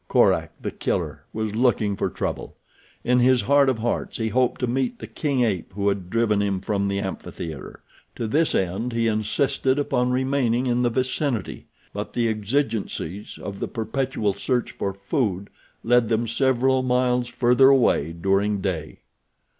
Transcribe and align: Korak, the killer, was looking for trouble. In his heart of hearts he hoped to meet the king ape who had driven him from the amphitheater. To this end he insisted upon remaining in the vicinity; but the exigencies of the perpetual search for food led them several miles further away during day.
Korak, 0.07 0.49
the 0.59 0.71
killer, 0.71 1.25
was 1.31 1.53
looking 1.55 1.95
for 1.95 2.09
trouble. 2.09 2.57
In 3.03 3.19
his 3.19 3.41
heart 3.43 3.69
of 3.69 3.77
hearts 3.77 4.17
he 4.17 4.29
hoped 4.29 4.59
to 4.61 4.65
meet 4.65 4.97
the 4.97 5.05
king 5.05 5.43
ape 5.43 5.73
who 5.73 5.89
had 5.89 6.09
driven 6.09 6.41
him 6.41 6.59
from 6.59 6.87
the 6.87 6.97
amphitheater. 6.97 7.83
To 8.15 8.25
this 8.25 8.55
end 8.55 8.93
he 8.93 9.05
insisted 9.05 9.77
upon 9.77 10.09
remaining 10.09 10.65
in 10.65 10.81
the 10.81 10.89
vicinity; 10.89 11.67
but 11.93 12.13
the 12.13 12.27
exigencies 12.27 13.37
of 13.37 13.59
the 13.59 13.67
perpetual 13.67 14.33
search 14.33 14.71
for 14.71 14.91
food 14.91 15.51
led 15.83 16.09
them 16.09 16.25
several 16.25 16.81
miles 16.81 17.27
further 17.27 17.69
away 17.69 18.11
during 18.11 18.59
day. 18.59 19.01